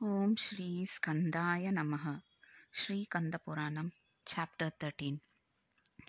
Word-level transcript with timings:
Shri 0.00 0.86
Skandaya 0.86 1.72
Namaha 1.72 2.22
Shri 2.70 3.06
Kanda 3.06 3.40
Puranam 3.44 3.90
Chapter 4.24 4.70
13 4.78 5.20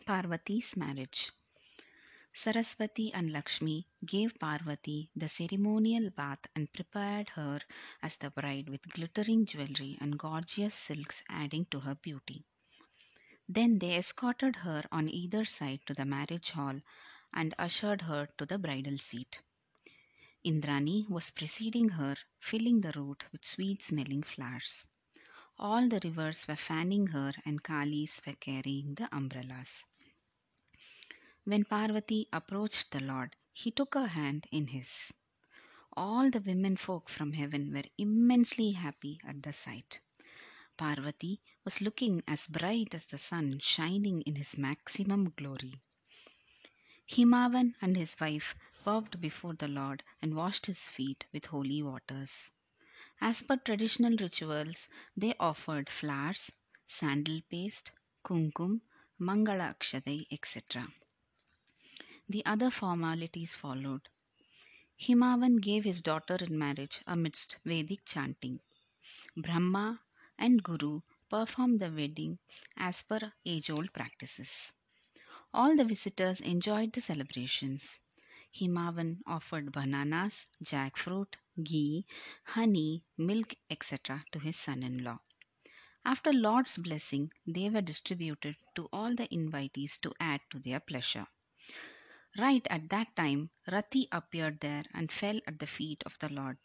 Parvati's 0.06 0.78
Marriage 0.78 1.32
Saraswati 2.32 3.12
and 3.12 3.32
Lakshmi 3.32 3.88
gave 4.06 4.38
Parvati 4.38 5.10
the 5.16 5.28
ceremonial 5.28 6.12
bath 6.12 6.46
and 6.56 6.72
prepared 6.72 7.30
her 7.30 7.62
as 8.04 8.16
the 8.18 8.30
bride 8.30 8.70
with 8.70 8.88
glittering 8.90 9.48
jewelry 9.48 9.98
and 10.00 10.20
gorgeous 10.20 10.76
silks 10.76 11.24
adding 11.28 11.66
to 11.72 11.80
her 11.80 11.96
beauty. 11.96 12.46
Then 13.48 13.80
they 13.80 13.98
escorted 13.98 14.58
her 14.58 14.84
on 14.92 15.10
either 15.10 15.46
side 15.46 15.80
to 15.88 15.96
the 15.96 16.06
marriage 16.06 16.52
hall 16.52 16.80
and 17.34 17.56
ushered 17.58 18.04
her 18.04 18.28
to 18.38 18.46
the 18.46 18.60
bridal 18.60 19.00
seat. 19.00 19.42
Indrani 20.46 21.08
was 21.10 21.32
preceding 21.32 21.90
her, 21.90 22.16
filling 22.40 22.82
the 22.82 22.94
road 22.96 23.26
with 23.32 23.46
sweet 23.46 23.82
smelling 23.82 24.24
flowers. 24.24 24.86
All 25.58 25.88
the 25.90 26.00
rivers 26.04 26.48
were 26.48 26.56
fanning 26.56 27.08
her, 27.08 27.34
and 27.46 27.62
Kalis 27.62 28.22
were 28.26 28.36
carrying 28.36 28.96
the 28.96 29.14
umbrellas. 29.14 29.84
When 31.44 31.66
Parvati 31.66 32.28
approached 32.32 32.92
the 32.92 33.04
Lord, 33.04 33.36
he 33.52 33.72
took 33.72 33.96
her 33.96 34.08
hand 34.08 34.48
in 34.52 34.68
his. 34.68 35.12
All 35.94 36.30
the 36.30 36.40
women 36.40 36.78
folk 36.78 37.10
from 37.10 37.34
heaven 37.34 37.74
were 37.74 37.84
immensely 37.98 38.72
happy 38.72 39.20
at 39.28 39.44
the 39.44 39.52
sight. 39.52 40.00
Parvati 40.78 41.42
was 41.66 41.82
looking 41.82 42.24
as 42.26 42.48
bright 42.48 42.96
as 42.96 43.04
the 43.04 43.18
sun 43.18 43.60
shining 43.60 44.22
in 44.22 44.36
his 44.36 44.58
maximum 44.58 45.34
glory. 45.36 45.82
Himavan 47.12 47.74
and 47.82 47.98
his 47.98 48.16
wife 48.20 48.56
bowed 48.86 49.20
before 49.20 49.56
the 49.56 49.68
Lord 49.68 50.04
and 50.22 50.36
washed 50.36 50.68
his 50.68 50.88
feet 50.88 51.26
with 51.34 51.48
holy 51.48 51.82
waters. 51.82 52.52
As 53.20 53.42
per 53.42 53.58
traditional 53.58 54.16
rituals, 54.16 54.88
they 55.18 55.34
offered 55.40 55.90
flowers, 55.90 56.52
sandal 56.86 57.42
paste, 57.50 57.92
kumkum, 58.24 58.82
mangala 59.20 59.76
akshadai, 59.76 60.28
etc. 60.30 60.88
The 62.30 62.46
other 62.46 62.70
formalities 62.70 63.56
followed. 63.56 64.08
Himavan 65.00 65.62
gave 65.62 65.86
his 65.86 66.02
daughter 66.02 66.38
in 66.40 66.60
marriage 66.60 67.02
amidst 67.08 67.58
Vedic 67.66 68.06
chanting. 68.06 68.60
Brahma 69.36 70.02
and 70.38 70.62
Guru 70.62 71.02
performed 71.28 71.80
the 71.80 71.92
wedding 71.92 72.38
as 72.78 73.02
per 73.02 73.34
age 73.46 73.72
old 73.72 73.94
practices. 73.94 74.74
All 75.54 75.76
the 75.76 75.86
visitors 75.86 76.40
enjoyed 76.42 76.94
the 76.94 77.02
celebrations. 77.02 78.00
Himavan 78.52 79.22
offered 79.28 79.72
bananas, 79.72 80.46
jackfruit, 80.64 81.36
ghee, 81.64 82.06
honey, 82.46 83.04
milk, 83.18 83.56
etc. 83.70 84.26
to 84.32 84.40
his 84.40 84.58
son 84.58 84.84
in 84.84 85.04
law. 85.04 85.20
After 86.06 86.34
Lord's 86.34 86.78
blessing, 86.78 87.32
they 87.46 87.70
were 87.70 87.82
distributed 87.82 88.58
to 88.76 88.90
all 88.92 89.16
the 89.16 89.28
invitees 89.28 90.00
to 90.02 90.14
add 90.20 90.42
to 90.50 90.60
their 90.60 90.80
pleasure. 90.80 91.28
Right 92.40 92.66
at 92.72 92.90
that 92.90 93.16
time, 93.16 93.52
Rati 93.72 94.08
appeared 94.12 94.62
there 94.62 94.84
and 94.96 95.12
fell 95.12 95.40
at 95.46 95.60
the 95.60 95.68
feet 95.68 96.02
of 96.08 96.18
the 96.18 96.30
Lord. 96.30 96.58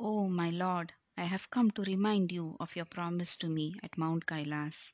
Oh, 0.00 0.28
my 0.28 0.50
Lord, 0.50 0.94
I 1.16 1.24
have 1.24 1.50
come 1.50 1.70
to 1.72 1.82
remind 1.82 2.32
you 2.32 2.56
of 2.58 2.74
your 2.74 2.86
promise 2.86 3.36
to 3.36 3.48
me 3.48 3.76
at 3.82 3.96
Mount 3.96 4.26
Kailas. 4.26 4.90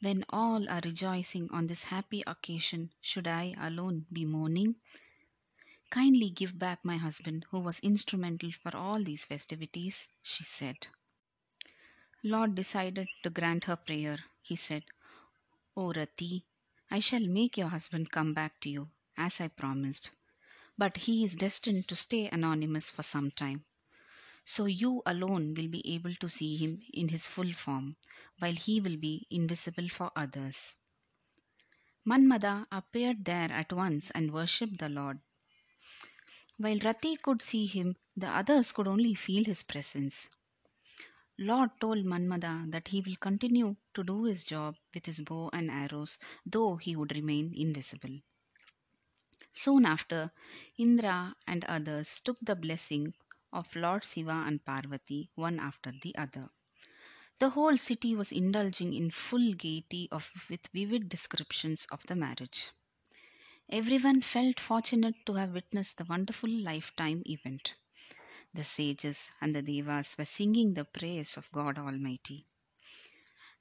When 0.00 0.24
all 0.28 0.68
are 0.68 0.80
rejoicing 0.84 1.50
on 1.50 1.66
this 1.66 1.84
happy 1.84 2.22
occasion, 2.26 2.92
should 3.00 3.26
I 3.26 3.54
alone 3.58 4.06
be 4.12 4.24
mourning? 4.24 4.76
Kindly 5.90 6.30
give 6.30 6.58
back 6.58 6.84
my 6.84 6.96
husband, 6.96 7.46
who 7.50 7.60
was 7.60 7.80
instrumental 7.80 8.52
for 8.52 8.76
all 8.76 9.02
these 9.02 9.24
festivities, 9.24 10.08
she 10.22 10.44
said. 10.44 10.88
Lord 12.22 12.54
decided 12.54 13.08
to 13.22 13.30
grant 13.30 13.64
her 13.66 13.76
prayer. 13.76 14.18
He 14.42 14.56
said, 14.56 14.84
O 15.76 15.92
Rati, 15.92 16.44
I 16.90 16.98
shall 17.00 17.26
make 17.26 17.56
your 17.56 17.68
husband 17.68 18.10
come 18.10 18.34
back 18.34 18.60
to 18.60 18.70
you, 18.70 18.90
as 19.16 19.40
I 19.40 19.48
promised. 19.48 20.10
But 20.76 20.96
he 20.98 21.24
is 21.24 21.36
destined 21.36 21.88
to 21.88 21.96
stay 21.96 22.28
anonymous 22.28 22.90
for 22.90 23.02
some 23.02 23.30
time. 23.30 23.64
So 24.44 24.66
you 24.66 25.02
alone 25.06 25.54
will 25.54 25.68
be 25.68 25.94
able 25.94 26.14
to 26.16 26.28
see 26.28 26.56
him 26.56 26.82
in 26.92 27.08
his 27.08 27.26
full 27.26 27.52
form, 27.52 27.96
while 28.38 28.54
he 28.54 28.80
will 28.80 28.96
be 28.96 29.26
invisible 29.30 29.88
for 29.88 30.12
others. 30.14 30.74
Manmada 32.06 32.66
appeared 32.70 33.24
there 33.24 33.50
at 33.50 33.72
once 33.72 34.10
and 34.10 34.32
worshipped 34.32 34.78
the 34.78 34.90
Lord. 34.90 35.20
While 36.58 36.78
Rati 36.78 37.16
could 37.16 37.40
see 37.42 37.66
him, 37.66 37.96
the 38.16 38.28
others 38.28 38.70
could 38.72 38.86
only 38.86 39.14
feel 39.14 39.44
his 39.44 39.62
presence. 39.62 40.28
Lord 41.38 41.70
told 41.80 42.04
Manmada 42.04 42.66
that 42.70 42.88
he 42.88 43.00
will 43.00 43.16
continue 43.16 43.76
to 43.94 44.04
do 44.04 44.24
his 44.24 44.44
job 44.44 44.76
with 44.92 45.06
his 45.06 45.20
bow 45.22 45.50
and 45.52 45.70
arrows, 45.70 46.18
though 46.46 46.76
he 46.76 46.94
would 46.94 47.16
remain 47.16 47.52
invisible. 47.56 48.20
Soon 49.50 49.86
after, 49.86 50.30
Indra 50.76 51.34
and 51.46 51.64
others 51.64 52.20
took 52.20 52.38
the 52.40 52.54
blessing 52.54 53.14
of 53.54 53.74
Lord 53.74 54.04
Siva 54.04 54.44
and 54.46 54.64
Parvati 54.64 55.30
one 55.36 55.58
after 55.58 55.92
the 56.02 56.14
other. 56.16 56.50
The 57.38 57.50
whole 57.50 57.78
city 57.78 58.14
was 58.14 58.32
indulging 58.32 58.92
in 58.92 59.10
full 59.10 59.54
gaiety 59.54 60.08
of, 60.12 60.30
with 60.50 60.68
vivid 60.74 61.08
descriptions 61.08 61.86
of 61.90 62.04
the 62.06 62.16
marriage. 62.16 62.70
Everyone 63.70 64.20
felt 64.20 64.60
fortunate 64.60 65.24
to 65.26 65.34
have 65.34 65.52
witnessed 65.52 65.96
the 65.96 66.04
wonderful 66.04 66.50
lifetime 66.50 67.22
event. 67.26 67.74
The 68.52 68.64
sages 68.64 69.30
and 69.40 69.54
the 69.54 69.62
devas 69.62 70.16
were 70.18 70.24
singing 70.24 70.74
the 70.74 70.84
praise 70.84 71.36
of 71.36 71.50
God 71.50 71.78
Almighty. 71.78 72.46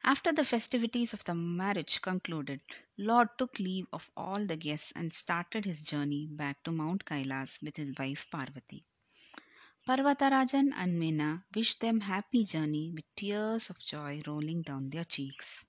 After 0.04 0.34
the 0.34 0.44
festivities 0.44 1.14
of 1.14 1.24
the 1.24 1.34
marriage 1.34 2.02
concluded, 2.02 2.60
Lord 2.98 3.30
took 3.38 3.58
leave 3.58 3.88
of 3.94 4.12
all 4.18 4.46
the 4.46 4.58
guests 4.58 4.92
and 4.96 5.14
started 5.14 5.64
his 5.64 5.84
journey 5.84 6.28
back 6.30 6.62
to 6.64 6.72
Mount 6.72 7.06
Kailas 7.06 7.62
with 7.62 7.78
his 7.78 7.98
wife 7.98 8.28
Parvati. 8.30 8.86
Parvatarajan 9.88 10.72
and 10.76 10.98
Meena 10.98 11.44
wished 11.54 11.82
them 11.82 12.00
happy 12.02 12.46
journey 12.46 12.92
with 12.94 13.04
tears 13.16 13.70
of 13.70 13.80
joy 13.80 14.22
rolling 14.26 14.62
down 14.62 14.90
their 14.90 15.04
cheeks. 15.04 15.66